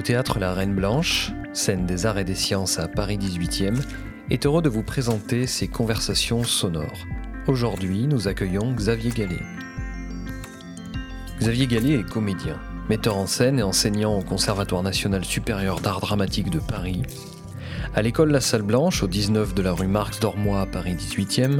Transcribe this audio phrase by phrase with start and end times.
[0.00, 3.78] Le théâtre La Reine Blanche, scène des arts et des sciences à Paris 18e,
[4.30, 7.06] est heureux de vous présenter ses conversations sonores.
[7.46, 9.42] Aujourd'hui, nous accueillons Xavier Gallet.
[11.38, 16.48] Xavier Gallet est comédien, metteur en scène et enseignant au Conservatoire national supérieur d'art dramatique
[16.48, 17.02] de Paris.
[17.94, 21.58] À l'école La Salle Blanche, au 19 de la rue Marx d'Ormois à Paris 18e,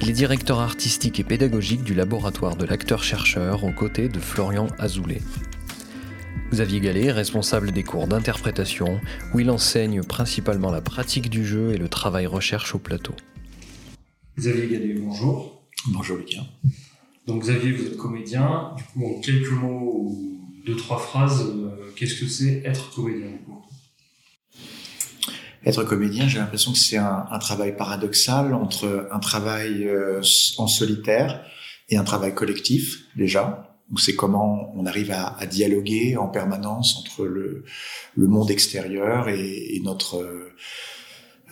[0.00, 5.20] il est directeur artistique et pédagogique du laboratoire de l'acteur-chercheur aux côtés de Florian Azoulay.
[6.52, 9.00] Xavier Gallet est responsable des cours d'interprétation
[9.32, 13.14] où il enseigne principalement la pratique du jeu et le travail recherche au plateau.
[14.38, 15.62] Xavier Gallet, bonjour.
[15.88, 16.44] Bonjour Lucas.
[17.26, 18.74] Donc Xavier, vous êtes comédien.
[18.76, 23.30] Du coup, en quelques mots ou deux, trois phrases, euh, qu'est-ce que c'est être comédien
[25.64, 30.20] Être comédien, j'ai l'impression que c'est un, travail paradoxal entre un travail euh,
[30.58, 31.46] en solitaire
[31.88, 37.64] et un travail collectif déjà c'est comment on arrive à, dialoguer en permanence entre le,
[38.16, 40.52] monde extérieur et, notre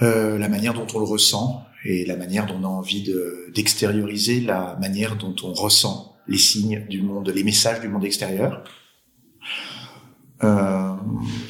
[0.03, 3.13] euh, la manière dont on le ressent et la manière dont on a envie
[3.55, 8.65] d'extérioriser la manière dont on ressent les signes du monde, les messages du monde extérieur.
[10.43, 10.95] Euh,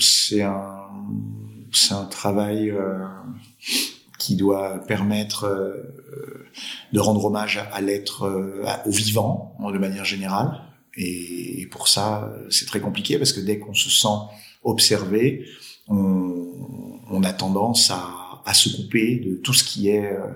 [0.01, 3.05] c'est un travail euh,
[4.19, 5.49] qui doit permettre
[6.93, 10.61] de rendre hommage à l'être, au vivant de manière générale,
[10.97, 14.09] et, pour ça, c'est très compliqué parce que dès qu'on se sent
[14.63, 15.47] observé,
[15.89, 18.20] on, a tendance à,
[18.55, 20.27] se couper de tout ce qui est euh,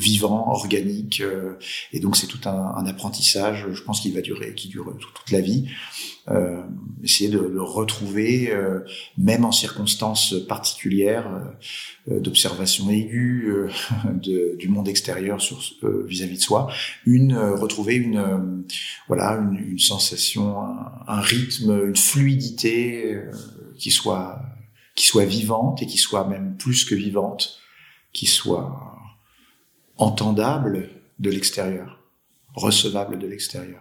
[0.00, 1.20] vivant, organique.
[1.20, 1.54] Euh,
[1.92, 5.40] et donc c'est tout un, apprentissage, je pense, qui va durer, qui dure toute la
[5.40, 5.68] vie.
[6.28, 6.62] Euh,
[7.02, 8.80] essayer de, le retrouver, euh,
[9.18, 11.28] même en circonstances particulières
[12.06, 13.52] d'observation aiguë
[14.22, 15.38] de, du monde extérieur
[15.82, 16.68] vis-à-vis de soi,
[17.06, 18.64] une retrouver une
[19.06, 23.20] voilà une, une sensation, un, un, rythme, une fluidité
[23.78, 24.40] qui soit
[25.00, 27.58] qui soit vivante et qui soit même plus que vivante,
[28.12, 28.98] qui soit
[29.96, 32.02] entendable de l'extérieur,
[32.54, 33.80] recevable de l'extérieur.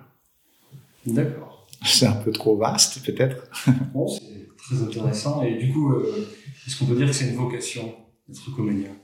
[1.05, 1.67] D'accord.
[1.85, 3.49] C'est un peu trop vaste, peut-être.
[3.93, 5.43] Bon, c'est très intéressant.
[5.43, 6.25] Et du coup, euh,
[6.65, 7.93] est-ce qu'on peut dire que c'est une vocation
[8.29, 8.95] d'être comédien?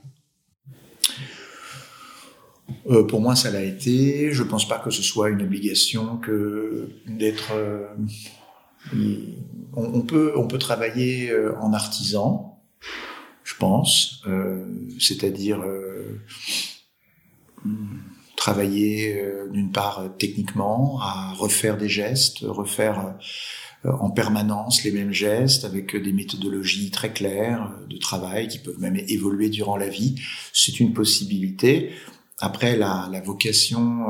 [2.86, 4.32] Euh, pour moi, ça l'a été.
[4.32, 7.52] Je pense pas que ce soit une obligation que d'être.
[7.52, 7.88] Euh,
[9.74, 12.60] on, peut on peut travailler en artisan,
[13.44, 14.22] je pense,
[14.98, 15.64] c'est-à-dire
[18.46, 23.16] travailler euh, d'une part euh, techniquement, à refaire des gestes, refaire
[23.84, 28.78] euh, en permanence les mêmes gestes avec des méthodologies très claires de travail qui peuvent
[28.78, 30.14] même évoluer durant la vie.
[30.52, 31.90] C'est une possibilité.
[32.38, 34.06] Après, la, la vocation,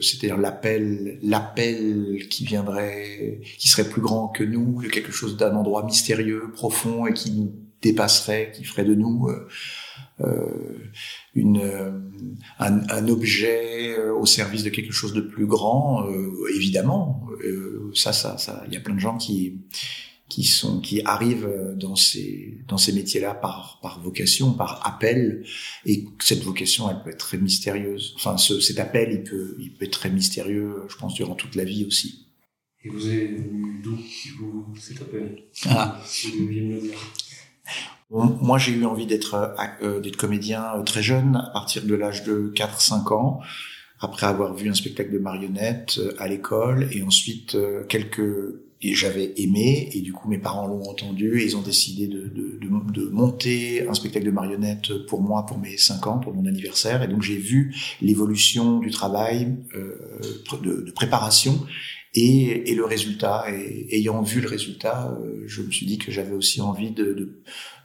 [0.00, 5.84] c'est-à-dire l'appel, l'appel qui viendrait, qui serait plus grand que nous, quelque chose d'un endroit
[5.84, 7.52] mystérieux, profond et qui nous
[7.82, 9.28] dépasserait, qui ferait de nous
[10.20, 10.90] euh,
[11.36, 11.92] une, euh,
[12.58, 16.08] un, un, objet euh, au service de quelque chose de plus grand,
[16.52, 17.22] évidemment.
[17.94, 19.60] ça, ça, ça, il y a plein de gens qui
[20.28, 25.44] qui sont qui arrivent dans ces dans ces métiers-là par par vocation, par appel
[25.86, 28.14] et cette vocation elle peut être très mystérieuse.
[28.16, 31.54] Enfin ce, cet appel il peut il peut être très mystérieux, je pense durant toute
[31.54, 32.26] la vie aussi.
[32.84, 33.36] Et vous avez
[33.82, 33.98] d'où
[34.78, 35.44] cet appel?
[35.66, 36.00] Ah.
[36.04, 36.94] Si vous me le dire.
[38.10, 41.94] Moi, j'ai eu envie d'être euh, euh, d'être comédien euh, très jeune, à partir de
[41.94, 43.40] l'âge de 4-5 ans,
[44.00, 47.56] après avoir vu un spectacle de marionnettes à l'école, et ensuite
[47.88, 52.06] quelques et j'avais aimé et du coup mes parents l'ont entendu et ils ont décidé
[52.06, 56.34] de, de, de, monter un spectacle de marionnettes pour moi pour mes 5 ans pour
[56.34, 60.20] mon anniversaire et donc j'ai vu l'évolution du travail euh,
[60.62, 61.66] de, de, préparation
[62.14, 66.34] et, et, le résultat et ayant vu le résultat je me suis dit que j'avais
[66.34, 67.12] aussi envie de,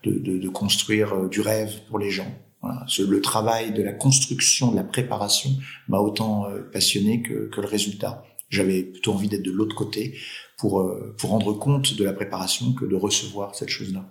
[0.06, 2.32] de, construire euh, du rêve pour les gens.
[2.62, 2.86] Voilà.
[3.00, 5.50] Le travail de la construction, de la préparation
[5.88, 8.24] m'a autant euh, passionné que, que le résultat.
[8.50, 10.16] J'avais plutôt envie d'être de l'autre côté
[10.64, 14.06] pour, euh, pour rendre compte de la préparation que de recevoir cette chose-là.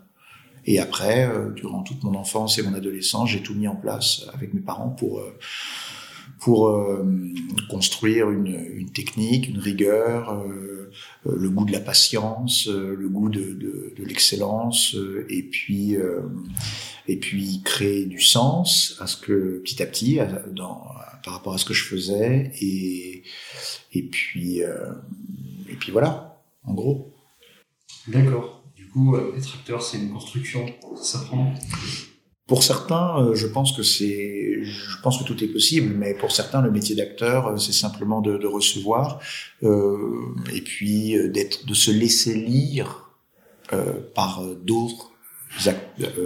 [0.66, 4.52] Et après, durant toute mon enfance et mon adolescence, j'ai tout mis en place avec
[4.52, 5.20] mes parents pour
[6.43, 7.04] pour euh,
[7.70, 10.90] construire une, une, technique, une rigueur, euh,
[11.26, 14.96] euh, le goût de la patience, le goût de, de, de l'excellence,
[15.28, 15.96] et puis
[17.08, 20.19] et puis créer du sens à ce que petit à petit,
[20.50, 20.82] dans,
[21.25, 23.22] par rapport à ce que je faisais, et
[23.93, 26.31] et puis et puis voilà,
[26.64, 27.14] en gros.
[28.09, 28.64] D'accord.
[28.75, 30.67] Du coup, être acteur, c'est une construction,
[30.97, 31.55] ça s'apprend.
[32.53, 36.32] Pour certains, euh, je pense que c'est, je pense que tout est possible, mais pour
[36.32, 39.20] certains, le métier d'acteur, euh, c'est simplement de, de recevoir
[39.62, 40.19] euh,
[40.53, 43.09] et puis d'être, de se laisser lire
[44.14, 45.12] par d'autres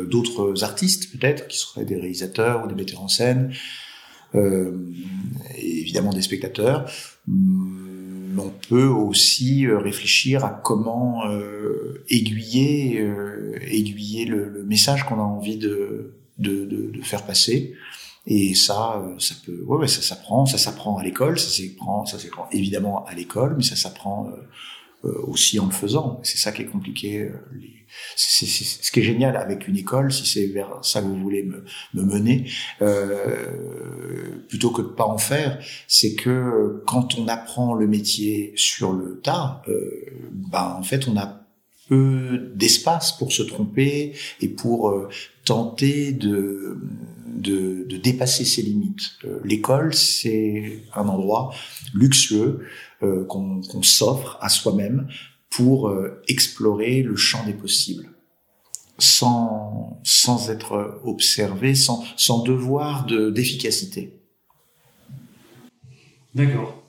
[0.08, 3.52] d'autres artistes peut-être qui seraient des réalisateurs ou des metteurs en scène
[4.34, 6.90] et évidemment des spectateurs
[8.38, 11.22] hum, on peut aussi réfléchir à comment
[12.08, 13.06] aiguiller
[13.68, 17.74] aiguiller le, message qu'on a envie de, de, de, faire passer.
[18.26, 22.18] Et ça, euh, ça peut, ouais, ça s'apprend, ça s'apprend à l'école, ça s'apprend, ça
[22.18, 24.42] s'apprend évidemment à l'école, mais ça s'apprend euh, euh,
[25.02, 26.20] aussi en le faisant.
[26.22, 27.30] C'est ça qui est compliqué.
[28.16, 31.44] C'est, ce qui est génial avec une école, si c'est vers ça que vous voulez
[31.44, 31.64] me,
[31.94, 32.50] me mener,
[32.82, 38.92] euh, plutôt que de pas en faire, c'est que quand on apprend le métier sur
[38.92, 39.90] le tas, euh,
[40.32, 41.46] ben en fait on a
[41.88, 45.08] peu d'espace pour se tromper et pour
[45.44, 46.78] tenter de
[47.36, 49.12] de, dépasser ses limites.
[49.24, 51.52] Euh, l'école, c'est un endroit
[51.94, 52.66] luxueux
[53.02, 55.08] euh, qu'on s'offre à soi-même
[55.50, 58.08] pour euh, explorer le champ des possibles,
[58.98, 64.20] sans, sans être observé, sans, sans devoir d'efficacité.
[66.34, 66.82] D'accord.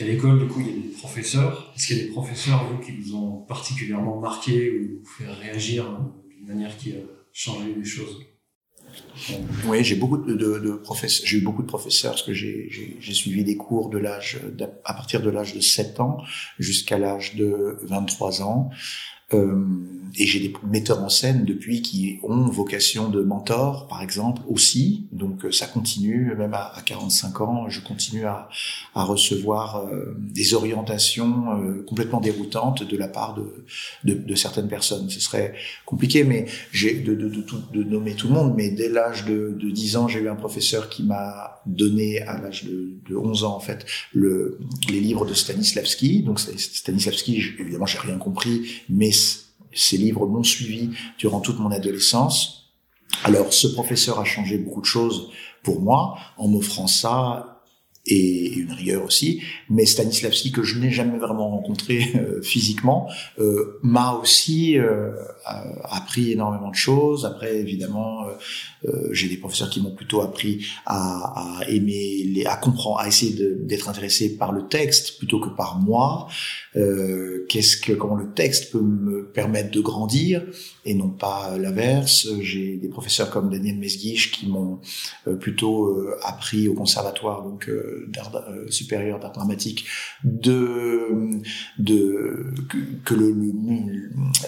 [0.00, 1.72] À l'école, du coup, il y a des professeurs.
[1.76, 5.84] Est-ce qu'il y a des professeurs, vous, qui vous ont particulièrement marqué ou fait réagir
[6.28, 7.00] d'une manière qui a
[7.32, 8.18] changé les choses?
[9.66, 11.26] Oui, j'ai beaucoup de, de, de professeurs.
[11.26, 14.38] J'ai eu beaucoup de professeurs parce que j'ai suivi des cours de l'âge
[14.84, 16.18] à partir de l'âge de 7 ans
[16.58, 18.70] jusqu'à l'âge de 23 ans.
[19.34, 19.64] Euh,
[20.18, 25.06] et j'ai des metteurs en scène depuis qui ont vocation de mentor, par exemple, aussi.
[25.12, 28.48] Donc euh, ça continue, même à, 45 ans, je continue à,
[28.94, 33.38] recevoir euh, des orientations complètement déroutantes de la part
[34.04, 35.10] de, certaines personnes.
[35.10, 35.54] Ce serait
[35.84, 37.14] compliqué, mais j'ai de,
[37.82, 38.54] nommer tout le monde.
[38.56, 42.40] Mais dès l'âge de, de 10 ans, j'ai eu un professeur qui m'a donné, à
[42.40, 44.58] l'âge de, de 11 ans en fait, le,
[44.88, 46.22] les livres de Stanislavski.
[46.22, 49.12] Donc Stanislavski, évidemment, j'ai rien compris, mais
[49.72, 52.74] ces livres m'ont suivi durant toute mon adolescence.
[53.24, 55.30] Alors, ce professeur a changé beaucoup de choses
[55.62, 57.57] pour moi en m'offrant ça
[58.08, 59.42] et une rigueur aussi.
[59.68, 63.08] Mais Stanislavski, que je n'ai jamais vraiment rencontré euh, physiquement,
[63.38, 65.12] euh, m'a aussi euh,
[65.84, 67.24] appris énormément de choses.
[67.26, 68.26] Après, évidemment,
[68.86, 73.08] euh, j'ai des professeurs qui m'ont plutôt appris à, à, aimer, les, à comprendre, à
[73.08, 76.28] essayer d'être intéressé par le texte plutôt que par moi.
[77.48, 80.44] Qu'est-ce que comment le texte peut me permettre de grandir?
[80.88, 82.28] Et non pas l'inverse.
[82.40, 84.80] J'ai des professeurs comme Daniel Mesguich qui m'ont
[85.40, 87.70] plutôt appris au conservatoire donc
[88.08, 89.84] d'art euh, supérieur d'art dramatique
[90.24, 91.30] de
[91.78, 92.46] de
[93.04, 93.34] que, le,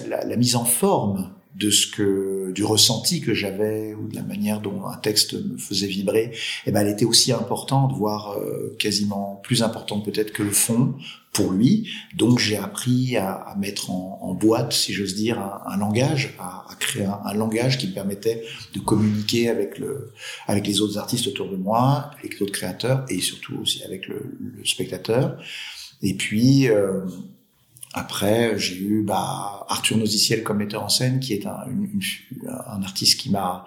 [0.08, 4.22] la, la, mise en forme de ce que du ressenti que j'avais ou de la
[4.22, 6.32] manière dont un texte me faisait vibrer,
[6.66, 10.94] eh ben elle était aussi importante, voire euh, quasiment plus importante peut-être que le fond
[11.32, 11.88] pour lui.
[12.14, 16.34] Donc j'ai appris à, à, mettre en, en, boîte, si j'ose dire, un, un langage,
[16.38, 18.42] à, à créer un, un, langage qui me permettait
[18.74, 20.12] de communiquer avec le
[20.46, 24.22] avec les autres artistes autour de moi, avec d'autres créateurs et surtout aussi avec le,
[24.38, 25.36] le spectateur.
[26.02, 27.02] Et puis euh,
[27.92, 33.30] après, j'ai eu bah, Arthur Noziciel comme metteur en scène, qui est un, artiste qui
[33.30, 33.64] m'a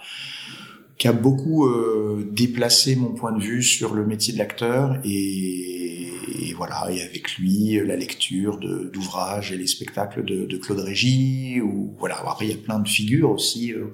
[0.97, 6.11] qui a beaucoup euh, déplacé mon point de vue sur le métier de l'acteur et,
[6.55, 11.95] voilà et avec lui la lecture d'ouvrages et les spectacles de, de, Claude Régis ou
[11.97, 13.87] voilà après il y a plein de figures aussi euh,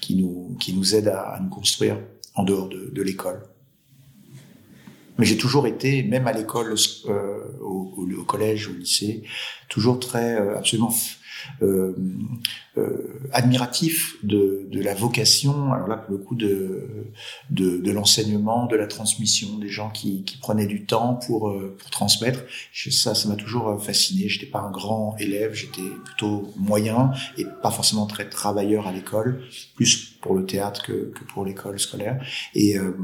[0.00, 1.98] qui nous qui nous aident à, nous construire
[2.34, 3.40] en dehors de, de l'école.
[5.18, 6.74] Mais j'ai toujours été, même à l'école,
[7.06, 9.22] euh, au, au, collège, au lycée,
[9.68, 10.92] toujours très euh, absolument
[11.62, 11.94] euh,
[12.78, 17.12] euh, admiratif de, de, la vocation, alors là pour le coup de,
[17.50, 21.76] de, de l'enseignement, de la transmission, des gens qui, qui prenaient du temps pour, euh,
[21.78, 22.40] pour transmettre.
[22.72, 24.28] Ça, ça m'a toujours fasciné.
[24.28, 29.42] J'étais pas un grand élève, j'étais plutôt moyen et pas forcément très travailleur à l'école,
[29.74, 32.22] plus pour le théâtre que, que pour l'école scolaire
[32.54, 32.96] et euh,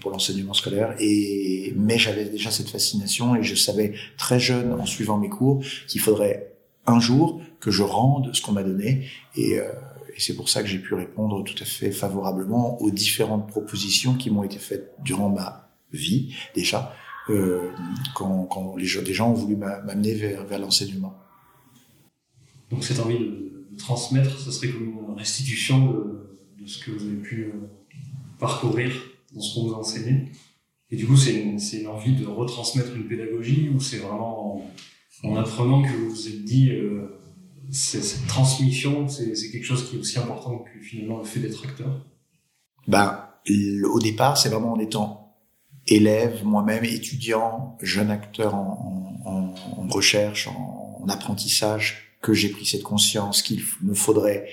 [0.00, 0.94] pour l'enseignement scolaire.
[0.98, 5.62] Et mais j'avais déjà cette fascination et je savais très jeune en suivant mes cours
[5.88, 6.53] qu'il faudrait
[6.86, 9.08] un jour que je rende ce qu'on m'a donné.
[9.36, 9.70] Et, euh,
[10.14, 14.14] et c'est pour ça que j'ai pu répondre tout à fait favorablement aux différentes propositions
[14.14, 16.94] qui m'ont été faites durant ma vie déjà,
[17.30, 17.70] euh,
[18.14, 21.14] quand, quand les, des gens ont voulu m'amener vers, vers l'enseignement.
[22.70, 27.04] Donc cette envie de, transmettre, ce serait comme une restitution de, de ce que vous
[27.04, 27.52] avez pu euh,
[28.38, 28.92] parcourir
[29.32, 30.30] dans ce qu'on vous a enseigné.
[30.92, 34.70] Et du coup, c'est une, une, envie de retransmettre une pédagogie ou c'est vraiment en
[35.22, 37.20] apprenant que vous vous êtes dit euh,
[37.70, 42.04] cette transmission, c'est quelque chose qui est aussi important que finalement le fait d'être acteur.
[42.86, 43.28] Ben,
[43.84, 45.36] au départ, c'est vraiment en étant
[45.86, 52.64] élève, moi-même étudiant, jeune acteur en, en, en recherche, en, en, apprentissage, que j'ai pris
[52.64, 54.48] cette conscience qu'il me faudrait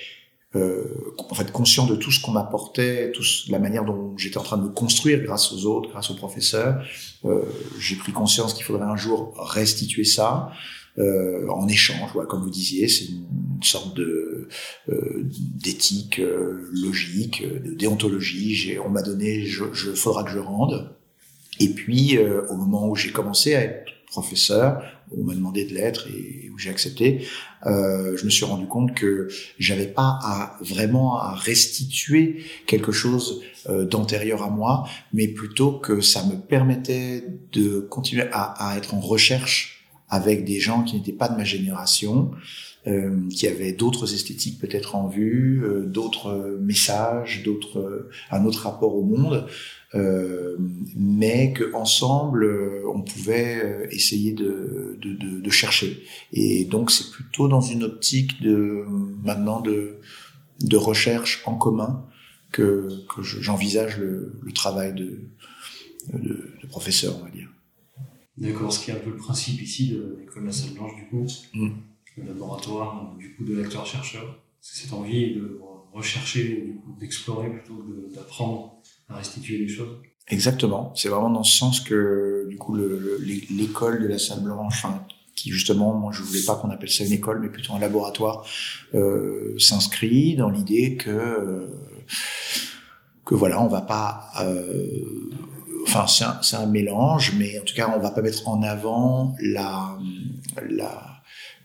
[0.55, 4.43] euh, en fait conscient de tout ce qu'on m'apportait, tout la manière dont j'étais en
[4.43, 6.83] train de me construire grâce aux autres, grâce aux professeurs.
[7.25, 7.43] Euh,
[7.79, 10.51] j'ai pris conscience qu'il faudrait un jour restituer ça
[10.97, 14.49] euh, en échange, voilà, comme vous disiez, c'est une sorte de
[14.89, 18.77] euh, d'éthique euh, logique, de déontologie.
[18.83, 20.93] On m'a donné, je, je, faudra que je rende.
[21.59, 24.83] Et puis, euh, au moment où j'ai commencé à être professeur,
[25.17, 27.25] on m'a demandé de l'être et où j'ai accepté,
[27.65, 33.41] euh, je me suis rendu compte que j'avais pas à vraiment à restituer quelque chose
[33.69, 38.93] euh, d'antérieur à moi, mais plutôt que ça me permettait de continuer à, à être
[38.93, 42.31] en recherche avec des gens qui n'étaient pas de ma génération,
[42.87, 48.95] euh, qui avaient d'autres esthétiques peut-être en vue, euh, d'autres messages, d'autres un autre rapport
[48.95, 49.47] au monde.
[49.93, 50.55] Euh,
[50.95, 56.03] mais qu'ensemble, euh, on pouvait euh, essayer de, de, de, de chercher.
[56.31, 58.85] Et donc, c'est plutôt dans une optique de
[59.21, 59.99] maintenant de,
[60.61, 62.05] de recherche en commun
[62.53, 65.19] que, que j'envisage le, le, travail de,
[66.13, 67.49] de, de, professeur, on va dire.
[68.37, 71.05] D'accord, ce qui est un peu le principe ici de l'école la Salle Blanche, du
[71.07, 71.69] coup, mm.
[72.17, 75.59] Le laboratoire du coup de l'acteur-chercheur, c'est cette envie de
[75.93, 79.97] rechercher, d'explorer plutôt que d'apprendre à restituer les choses.
[80.27, 80.93] Exactement.
[80.95, 84.85] C'est vraiment dans ce sens que, du coup, l'école de la salle blanche,
[85.35, 88.45] qui justement, moi, je voulais pas qu'on appelle ça une école, mais plutôt un laboratoire,
[88.93, 91.67] euh, s'inscrit dans l'idée que, euh,
[93.25, 95.29] que voilà, on va pas, euh,
[95.83, 99.97] enfin, c'est un, mélange, mais en tout cas, on va pas mettre en avant la,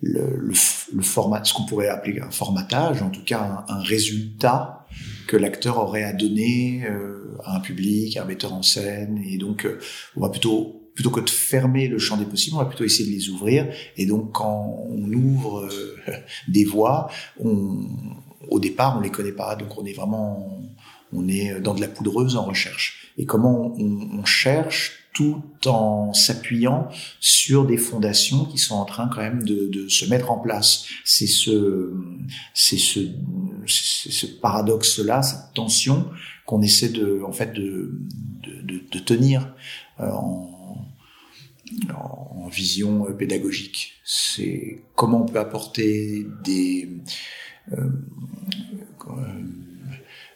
[0.03, 0.55] le, le,
[0.95, 4.87] le format, ce qu'on pourrait appeler un formatage, en tout cas un, un résultat
[5.27, 9.23] que l'acteur aurait à donner euh, à un public, à un metteur en scène.
[9.27, 9.79] Et donc, euh,
[10.17, 13.07] on va plutôt plutôt que de fermer le champ des possibles, on va plutôt essayer
[13.07, 13.69] de les ouvrir.
[13.99, 15.97] Et donc, quand on ouvre euh,
[16.49, 17.87] des voies, on,
[18.49, 20.59] au départ, on les connaît pas, donc on est vraiment,
[21.13, 23.13] on est dans de la poudreuse en recherche.
[23.19, 26.89] Et comment on, on cherche tout en s'appuyant
[27.21, 30.85] sur des fondations qui sont en train quand même de, se mettre en place.
[31.07, 31.95] C'est ce,
[32.53, 36.11] c'est ce, paradoxe-là, cette tension
[36.45, 37.99] qu'on essaie de, en fait, de,
[38.45, 39.55] de, tenir
[40.01, 40.85] euh, en,
[42.51, 43.95] vision pédagogique.
[44.05, 46.89] C'est comment on peut apporter des
[47.73, 47.89] euh,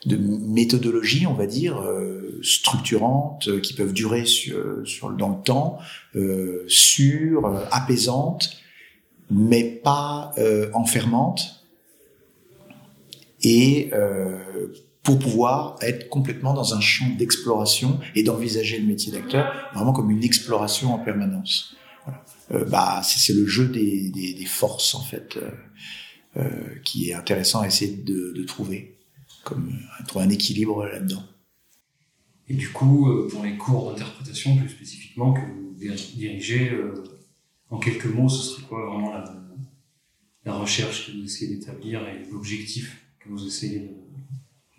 [0.07, 5.43] de méthodologies, on va dire, euh, structurantes, euh, qui peuvent durer sur, sur dans le
[5.43, 5.79] temps,
[6.17, 8.57] euh, sûres, euh, apaisantes,
[9.31, 11.67] mais pas euh, enfermantes,
[13.43, 13.91] et
[15.03, 20.11] pour pouvoir être complètement dans un champ d'exploration et d'envisager le métier d'acteur vraiment comme
[20.11, 21.75] une exploration en permanence.
[22.05, 22.67] Voilà.
[22.67, 25.39] bah, c'est le jeu des, forces en fait
[26.85, 29.00] qui est intéressant à essayer de trouver
[29.45, 31.25] comme trouver un équilibre là-dedans.
[32.49, 37.05] Et du coup, euh, pour les cours d'interprétation plus spécifiquement que vous dirigez, euh,
[37.71, 39.25] en quelques mots, ce serait quoi vraiment la,
[40.45, 43.91] la recherche que vous essayez d'établir et l'objectif que vous essayez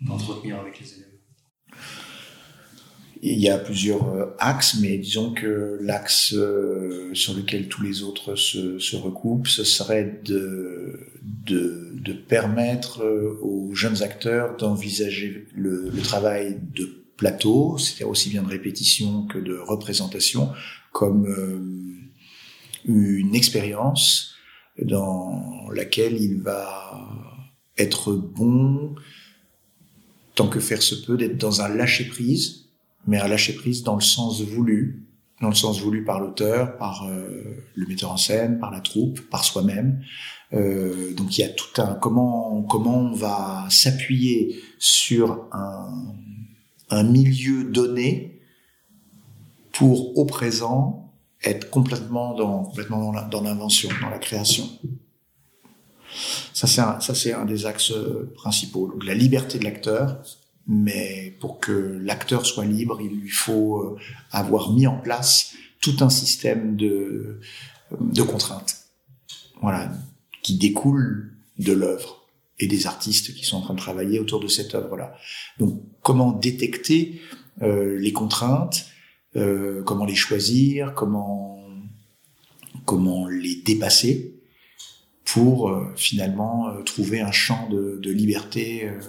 [0.00, 1.18] d'entretenir avec les élèves?
[3.22, 6.34] Il y a plusieurs axes, mais disons que l'axe
[7.12, 10.98] sur lequel tous les autres se, recoupent, ce serait de,
[11.46, 18.30] de de permettre euh, aux jeunes acteurs d'envisager le, le, travail de plateau, c'est-à-dire aussi
[18.30, 20.50] bien de répétition que de représentation,
[20.90, 21.60] comme euh,
[22.84, 24.34] une expérience
[24.80, 27.08] dans laquelle il va
[27.78, 28.96] être bon,
[30.34, 32.61] tant que faire se peut, d'être dans un lâcher-prise,
[33.06, 35.04] mais un lâcher-prise dans le sens voulu,
[35.40, 39.20] dans le sens voulu par l'auteur, par euh, le metteur en scène, par la troupe,
[39.28, 40.02] par soi-même,
[40.54, 46.14] euh, donc il y a tout un comment comment on va s'appuyer sur un,
[46.90, 48.40] un milieu donné
[49.72, 51.10] pour au présent
[51.42, 54.68] être complètement dans complètement dans l'invention, dans, la création.
[56.52, 57.94] Ça c'est un, ça c'est un des axes
[58.34, 58.88] principaux.
[58.88, 60.22] Donc la liberté de l'acteur,
[60.66, 63.98] mais pour que l'acteur soit libre, il lui faut euh,
[64.30, 67.40] avoir mis en place tout un système de
[68.00, 68.86] de contraintes.
[69.60, 69.92] Voilà,
[70.42, 72.26] qui découle de l'œuvre
[72.58, 75.14] et des artistes qui sont en train de travailler autour de cette œuvre-là.
[75.58, 77.20] Donc, comment détecter
[77.62, 78.86] euh, les contraintes,
[79.36, 81.58] euh, comment les choisir, comment
[82.84, 84.34] comment les dépasser
[85.24, 89.00] pour euh, finalement euh, trouver un champ de, de liberté euh,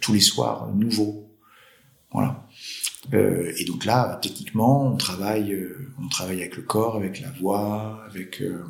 [0.00, 1.26] tous les soirs nouveau.
[2.12, 2.46] Voilà.
[3.14, 7.30] Euh, et donc là, techniquement, on travaille, euh, on travaille avec le corps, avec la
[7.30, 8.64] voix, avec euh,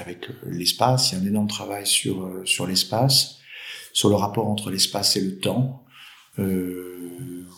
[0.00, 1.12] avec l'espace.
[1.12, 3.38] Il y a un énorme travail sur sur l'espace,
[3.92, 5.84] sur le rapport entre l'espace et le temps.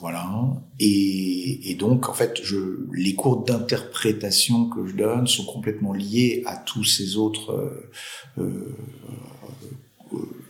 [0.01, 0.27] voilà.
[0.79, 2.43] Et, donc, en fait,
[2.93, 7.91] les cours d'interprétation que je donne sont complètement liés à tous ces autres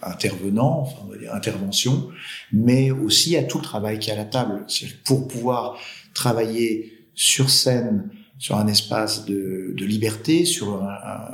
[0.02, 2.08] intervenants, enfin, on va dire interventions,
[2.52, 4.66] mais aussi à tout le travail qui est à la table.
[5.04, 5.78] Pour pouvoir
[6.14, 10.82] travailler sur scène, sur un espace de, de liberté, sur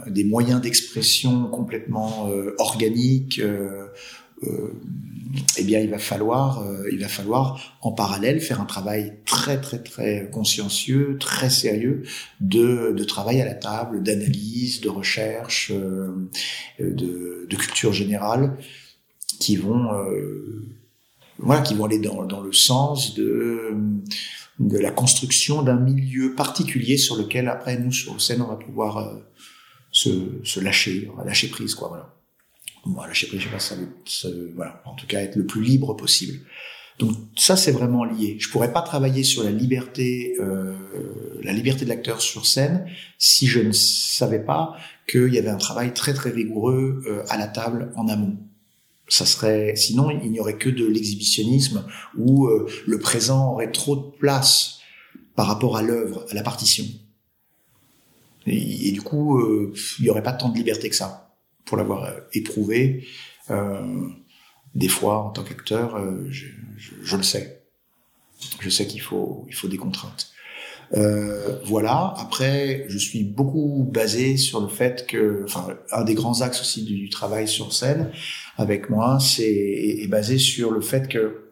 [0.09, 3.87] des moyens d'expression complètement euh, organiques, euh,
[4.43, 4.73] euh,
[5.57, 9.61] eh bien, il va falloir, euh, il va falloir en parallèle faire un travail très
[9.61, 12.03] très très consciencieux, très sérieux
[12.41, 16.29] de, de travail à la table, d'analyse, de recherche, euh,
[16.79, 18.57] de, de, culture générale,
[19.41, 20.65] qui vont, euh,
[21.39, 23.75] voilà, qui vont aller dans, dans le sens de
[24.59, 29.15] de la construction d'un milieu particulier sur lequel après nous sur scène on va pouvoir
[29.91, 30.11] se,
[30.45, 32.16] se lâcher, on va lâcher prise quoi voilà.
[32.95, 33.75] Voilà, je sais pas, je sais pas, ça,
[34.05, 36.41] ça, voilà, en tout cas être le plus libre possible.
[36.99, 38.37] Donc ça c'est vraiment lié.
[38.41, 40.75] Je pourrais pas travailler sur la liberté, euh,
[41.43, 42.87] la liberté de l'acteur sur scène
[43.19, 44.77] si je ne savais pas
[45.07, 48.39] qu'il y avait un travail très très rigoureux euh, à la table en amont.
[49.09, 51.85] Ça serait, sinon il n'y aurait que de l'exhibitionnisme
[52.17, 54.79] où euh, le présent aurait trop de place
[55.35, 56.87] par rapport à l'œuvre, à la partition.
[58.47, 61.26] Et, et du coup, euh, il n'y aurait pas tant de liberté que ça
[61.67, 63.07] pour l'avoir euh, éprouvé.
[63.51, 64.09] Euh,
[64.75, 66.47] des fois, en tant qu'acteur, euh, je,
[66.77, 67.63] je, je, le sais.
[68.61, 70.31] Je sais qu'il faut, il faut des contraintes.
[70.95, 72.15] Euh, voilà.
[72.19, 76.85] Après, je suis beaucoup basé sur le fait que, enfin, un des grands axes aussi
[76.85, 78.11] du, travail sur scène
[78.57, 81.51] avec moi, c'est est, basé sur le fait que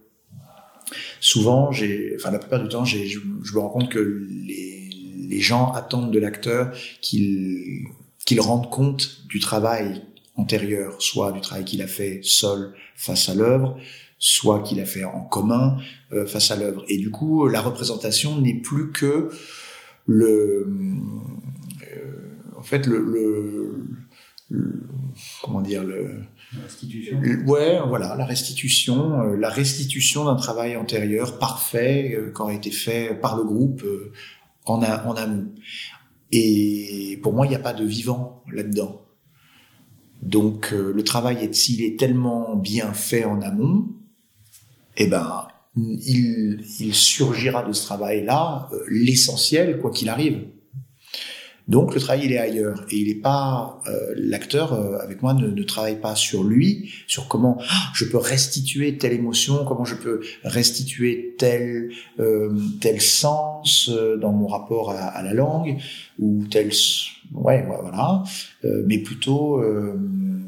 [1.21, 4.91] souvent, j'ai, enfin, la plupart du temps, je, je, me rends compte que les,
[5.29, 7.87] les gens attendent de l'acteur qu'il
[8.25, 10.03] qu'il rende compte du travail
[10.37, 13.79] antérieur, soit du travail qu'il a fait seul face à l'œuvre,
[14.19, 15.77] soit qu'il a fait en commun
[16.13, 16.85] euh, face à l'œuvre.
[16.89, 19.31] Et du coup, la représentation n'est plus que
[20.07, 20.67] le,
[21.83, 22.99] euh, en fait, le,
[24.51, 24.85] le,
[25.43, 26.23] comment dire le
[26.63, 27.21] restitution.
[27.47, 32.71] Ouais, voilà, la restitution, euh, la restitution d'un travail antérieur parfait euh, qui aurait été
[32.71, 34.13] fait par le groupe euh,
[34.67, 35.53] en amont.
[36.37, 39.03] Et pour moi, il n'y a pas de vivant là-dedans.
[40.21, 43.87] Donc euh, le travail, s'il est tellement bien fait en amont,
[44.97, 46.61] eh ben, il,
[46.93, 50.45] surgira de ce travail-là euh, l'essentiel, quoi qu'il arrive.
[51.67, 52.85] Donc le travail il est ailleurs.
[52.91, 56.93] Et il est pas euh, l'acteur euh, avec moi ne, ne, travaille pas sur lui,
[57.07, 63.01] sur comment ah, je peux restituer telle émotion, comment je peux restituer tel euh, tel
[63.01, 65.79] sens euh, dans mon rapport à, à, la langue
[66.19, 66.71] ou tel
[67.33, 68.23] ouais voilà,
[68.87, 69.63] mais plutôt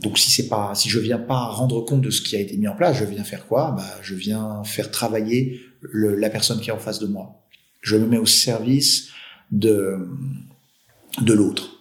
[0.02, 2.56] donc si c'est pas si je viens pas rendre compte de ce qui a été
[2.56, 3.72] mis en place, je viens faire quoi?
[3.76, 7.42] Bah je viens faire travailler le, la personne qui est en face de moi.
[7.80, 9.08] Je me mets au service
[9.50, 9.98] de
[11.20, 11.80] de l'autre.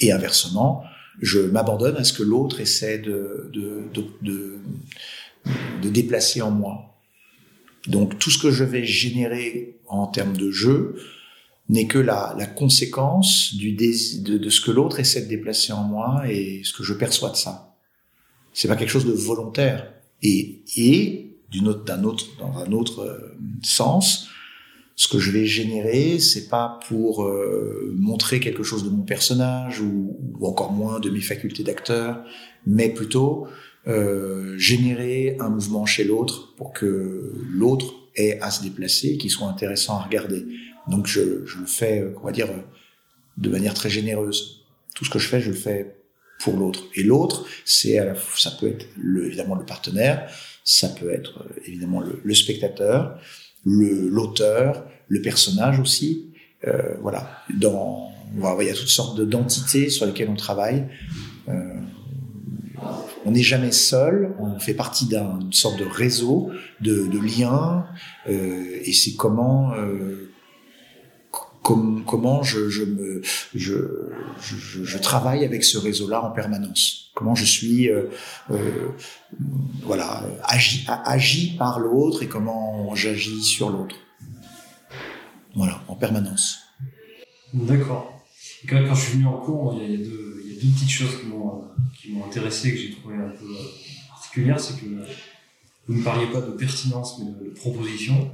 [0.00, 0.84] Et inversement,
[1.20, 3.82] je m'abandonne à ce que l'autre essaie de, de,
[4.22, 7.00] de, déplacer en moi.
[7.86, 10.96] Donc tout ce que je vais générer en termes de jeu
[11.68, 16.22] n'est que la, la conséquence de, de ce que l'autre essaie de déplacer en moi
[16.28, 17.76] et ce que je perçois de ça.
[18.52, 19.92] C'est pas quelque chose de volontaire.
[20.22, 24.28] Et, et d'une autre, d'un autre, dans un autre euh, sens,
[24.98, 29.80] ce que je vais générer, c'est pas pour euh, montrer quelque chose de mon personnage
[29.80, 32.24] ou, ou, encore moins de mes facultés d'acteur,
[32.66, 33.46] mais plutôt
[33.86, 39.46] euh, générer un mouvement chez l'autre pour que l'autre ait à se déplacer, qu'il soit
[39.46, 40.44] intéressant à regarder.
[40.88, 42.48] Donc je, je le fais, on va dire,
[43.36, 44.64] de manière très généreuse.
[44.96, 45.94] Tout ce que je fais, je le fais
[46.40, 46.82] pour l'autre.
[46.96, 48.00] Et l'autre, c'est
[48.36, 50.28] ça peut être le, évidemment le partenaire,
[50.64, 53.16] ça peut être évidemment le, le spectateur,
[53.64, 56.30] l'auteur, le, personnage aussi.
[56.66, 57.30] Euh, voilà.
[57.54, 60.86] Dans, il y a toutes sortes d'entités sur lesquelles on travaille.
[61.48, 61.74] Euh,
[63.24, 67.86] on n'est jamais seul, on fait partie d'une sorte de réseau, de, de liens,
[68.28, 70.27] euh, et c'est comment euh,
[71.68, 72.62] com comment je,
[75.02, 77.10] travaille avec ce réseau-là en permanence.
[77.14, 78.04] Comment je suis euh,
[78.50, 78.88] euh,
[79.82, 83.96] voilà agi, par l'autre et comment j'agis sur l'autre.
[85.54, 86.60] Voilà, en permanence.
[87.52, 88.14] D'accord.
[88.66, 90.42] Quand, je suis venu en cours, il y a, deux,
[90.74, 93.46] petites choses qui m'ont intéressé que j'ai trouvé un peu
[94.08, 94.86] particulières, c'est que
[95.86, 98.30] vous ne parliez pas de pertinence mais de proposition.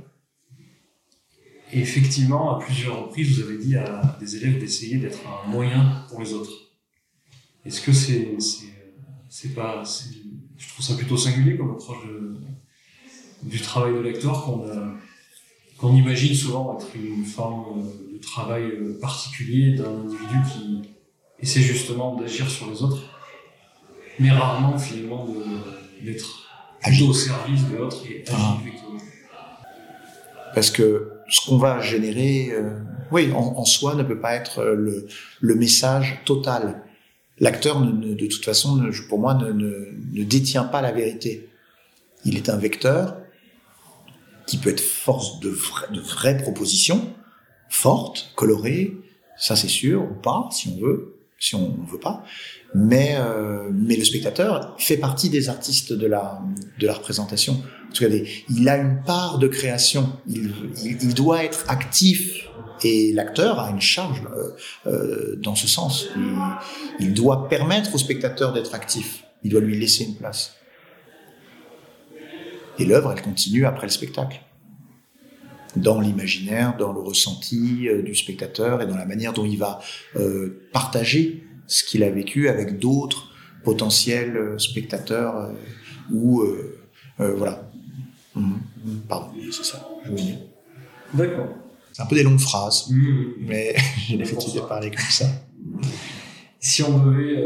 [1.74, 6.04] Et effectivement, à plusieurs reprises, vous avez dit à des élèves d'essayer d'être un moyen
[6.08, 6.52] pour les autres.
[7.64, 8.36] Est-ce que c'est
[9.28, 9.82] c'est pas
[10.56, 12.04] je trouve ça plutôt singulier comme approche
[13.42, 14.64] du travail de lecteur qu'on
[15.76, 17.82] qu'on imagine souvent être une forme
[18.12, 20.82] de travail particulier d'un individu qui
[21.40, 23.02] essaie justement d'agir sur les autres,
[24.20, 25.26] mais rarement finalement
[26.00, 26.48] d'être
[26.80, 28.60] plutôt au service de l'autre et agir ah.
[30.54, 32.78] Parce que ce qu'on va générer, euh,
[33.10, 35.06] oui, en, soi, ne peut pas être le,
[35.40, 36.82] le message total.
[37.38, 41.48] L'acteur, de toute façon, pour moi, ne, ne, détient pas la vérité.
[42.24, 43.16] Il est un vecteur
[44.46, 45.56] qui peut être force de,
[45.92, 47.12] de vraies propositions,
[47.68, 48.96] fortes, colorées,
[49.36, 52.24] ça c'est sûr, ou pas, si on veut, si on ne veut pas.
[52.74, 56.40] Mais, euh, mais le spectateur fait partie des artistes de la,
[56.78, 57.62] de la représentation.
[58.00, 60.12] Il a une part de création.
[60.28, 62.48] Il, doit être actif.
[62.82, 64.50] Et l'acteur a une charge euh,
[64.86, 66.08] euh, dans ce sens.
[67.00, 69.24] Il, doit permettre au spectateur d'être actif.
[69.42, 70.54] Il doit lui laisser une place.
[72.78, 74.40] Et l'œuvre, elle continue après le spectacle
[75.76, 79.80] dans l'imaginaire, dans le ressenti euh, du spectateur et dans la manière dont il va
[80.72, 83.32] partager ce qu'il a vécu avec d'autres
[83.64, 85.50] potentiels spectateurs
[86.12, 86.44] ou
[87.18, 87.70] voilà.
[88.34, 88.60] Mhm.
[89.08, 89.88] Pardon, c'est ça.
[90.10, 90.38] Dire.
[91.12, 91.48] D'accord.
[91.92, 93.24] C'est un peu des longues phrases, mmh.
[93.40, 93.76] mais
[94.08, 95.26] j'ai l'habitude de parler comme ça.
[96.66, 97.44] Si on devait,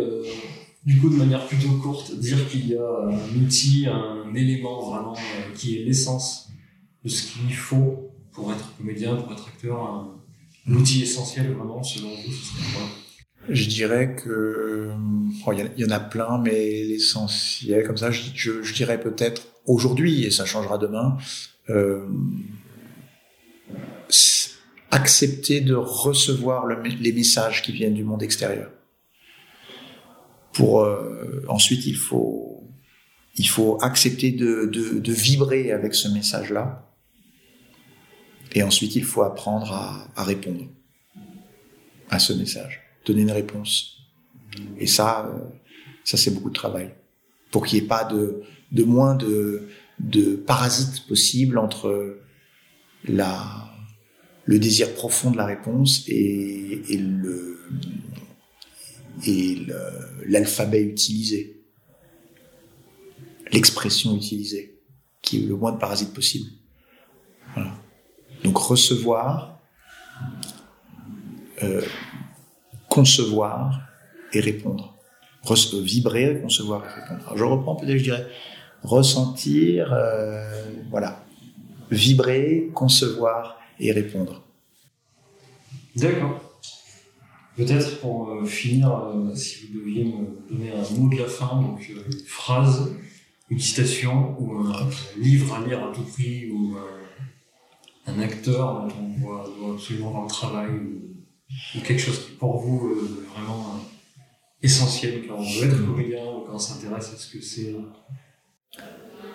[0.85, 5.17] du coup, de manière plutôt courte, dire qu'il y a un outil, un élément vraiment
[5.57, 6.49] qui est l'essence
[7.05, 12.11] de ce qu'il faut pour être comédien, pour être acteur, un, outil essentiel vraiment selon
[12.11, 12.89] vous, ce serait quoi?
[13.49, 14.93] Je dirais que
[15.53, 18.31] il y, en a plein, mais l'essentiel, comme ça, je,
[18.63, 21.17] je, dirais peut-être aujourd'hui, et ça changera demain,
[21.71, 22.07] euh,
[24.91, 28.71] accepter de recevoir le, les messages qui viennent du monde extérieur.
[30.53, 32.65] Pour euh, ensuite, il faut
[33.37, 36.89] il faut accepter de, vibrer avec ce message-là
[38.53, 40.65] et ensuite, il faut apprendre à, à répondre
[42.11, 43.99] à ce message, donner une réponse.
[44.79, 45.39] Et ça, euh,
[46.05, 46.95] ça c'est beaucoup de travail.
[47.51, 52.19] Pour qu'il n'y ait pas de, de moins de, de parasites possibles entre
[53.05, 53.69] la,
[54.45, 57.61] le désir profond de la réponse et, le
[59.27, 59.67] et
[60.27, 61.61] l'alphabet utilisé,
[63.53, 64.81] l'expression utilisée,
[65.23, 66.51] qui est le moins de parasites possible.
[67.55, 67.75] Voilà.
[68.45, 69.61] Donc recevoir,
[71.63, 71.83] euh,
[72.89, 73.81] concevoir
[74.33, 74.97] et répondre.
[75.83, 77.37] vibrer, concevoir et répondre.
[77.37, 78.27] Je reprends peut-être, je dirais,
[78.83, 81.25] ressentir, euh, voilà,
[81.91, 84.43] vibrer, concevoir et répondre.
[85.97, 86.41] D'accord.
[87.57, 91.61] Peut-être pour euh, finir, euh, si vous deviez me donner un mot de la fin,
[91.61, 92.95] donc une phrase,
[93.51, 94.89] une citation ou un
[95.19, 96.77] livre à lire à tout prix ou
[98.07, 102.95] un acteur dont on voit, absolument dans le travail ou, quelque chose qui pour vous
[103.35, 103.81] vraiment
[104.63, 107.75] essentiel quand on veut être comédien ou quand on s'intéresse à ce que c'est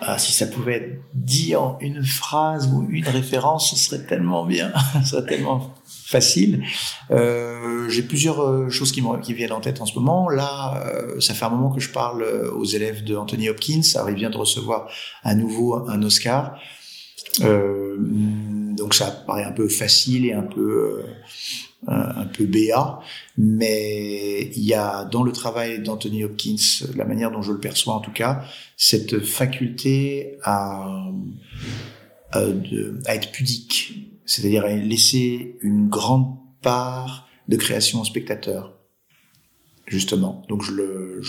[0.05, 4.45] ah, si ça pouvait être dit en une phrase ou une référence, ce serait tellement
[4.45, 4.71] bien,
[5.03, 6.63] ce serait tellement facile.
[7.11, 9.01] Euh, J'ai plusieurs euh, choses qui,
[9.33, 10.29] viennent en tête en ce moment.
[10.29, 10.83] Là,
[11.19, 12.23] ça fait un moment que je parle
[12.55, 13.81] aux élèves de Anthony Hopkins.
[14.07, 14.87] Il vient de recevoir
[15.23, 16.55] à nouveau un Oscar.
[17.41, 21.03] Euh, donc ça paraît un peu facile et un peu euh,
[22.33, 22.99] peu béat,
[23.37, 26.55] mais il y a dans le travail d'Anthony Hopkins,
[26.95, 28.43] la manière dont je le perçois en tout cas,
[28.75, 31.09] cette faculté à,
[32.31, 32.39] à,
[33.05, 38.73] à être pudique, c'est-à-dire à laisser une grande part de création au spectateur
[39.85, 40.43] justement.
[40.49, 41.21] Donc je le,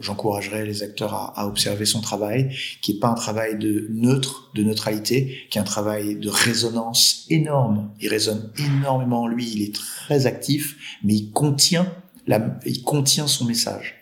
[0.00, 4.50] j'encouragerais les acteurs à, à, observer son travail, qui est pas un travail de neutre,
[4.54, 7.90] de neutralité, qui est un travail de résonance énorme.
[8.00, 11.92] Il résonne énormément en lui, il est très actif, mais il contient
[12.26, 13.94] la, il contient son message.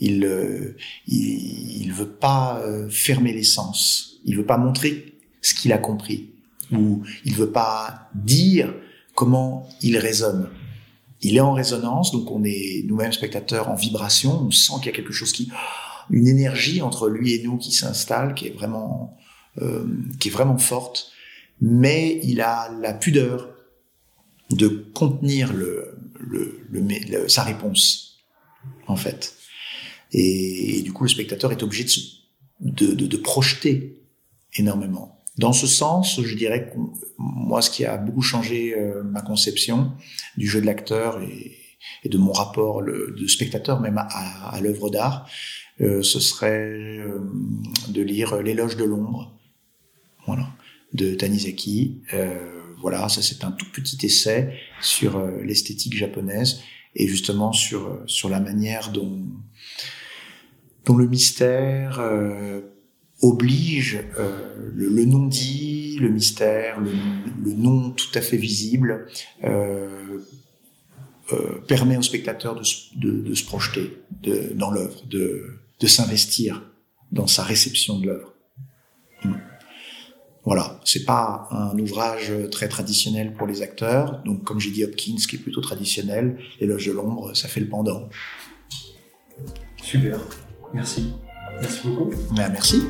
[0.00, 4.20] Il, euh, il, il, veut pas euh, fermer l'essence.
[4.24, 6.30] Il veut pas montrer ce qu'il a compris,
[6.72, 8.74] ou il veut pas dire
[9.14, 10.48] comment il résonne
[11.24, 14.88] il est en résonance, donc on est nous-mêmes spectateurs en vibration, on sent qu'il y
[14.90, 15.50] a quelque chose qui,
[16.10, 19.16] une énergie entre lui et nous qui s'installe, qui est vraiment,
[19.60, 19.86] euh,
[20.20, 21.10] qui est vraiment forte,
[21.60, 23.48] mais il a la pudeur
[24.50, 28.24] de contenir le, le, sa réponse,
[28.86, 29.34] en fait.
[30.12, 31.84] Et, du coup, le spectateur est obligé
[32.60, 34.02] de, de, de, de projeter
[34.54, 35.13] énormément.
[35.36, 36.78] Dans ce sens, je dirais que
[37.18, 39.92] moi, ce qui a beaucoup changé euh, ma conception
[40.36, 41.60] du jeu de l'acteur et,
[42.04, 45.28] de mon rapport le, de spectateur même à, l'œuvre d'art,
[45.80, 47.18] euh, ce serait euh,
[47.88, 49.36] de lire L'éloge de l'ombre,
[50.26, 50.48] voilà,
[50.92, 52.02] de Tanizaki.
[52.80, 56.60] voilà, ça c'est un tout petit essai sur l'esthétique japonaise
[56.94, 59.24] et justement sur sur la manière dont
[60.84, 62.00] dont le mystère
[63.22, 66.92] oblige euh, le, non-dit, le mystère, le,
[67.52, 69.06] non tout à fait visible,
[69.44, 70.18] euh,
[71.32, 72.62] euh, permet au spectateur de,
[72.96, 75.44] de, se projeter de, dans l'œuvre, de,
[75.80, 76.62] de s'investir
[77.12, 78.34] dans sa réception de l'œuvre.
[79.24, 79.34] Hmm.
[80.44, 84.22] Voilà, c'est pas un ouvrage très traditionnel pour les acteurs.
[84.26, 87.68] Donc, comme j'ai dit, Hopkins, qui est plutôt traditionnel, L'éloge de l'ombre, ça fait le
[87.68, 88.10] pendant.
[89.82, 90.20] Super,
[90.74, 91.14] merci.
[91.60, 92.10] Merci beaucoup.
[92.34, 92.82] Ben, merci.